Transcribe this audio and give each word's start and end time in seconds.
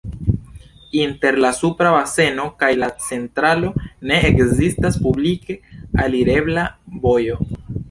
Inter 0.99 1.35
la 1.43 1.51
supra 1.57 1.91
baseno 1.97 2.47
kaj 2.63 2.71
la 2.85 2.89
centralo 3.09 3.71
ne 4.13 4.19
ekzistas 4.31 4.99
publike 5.05 5.59
alirebla 6.07 6.67
vojo. 7.07 7.41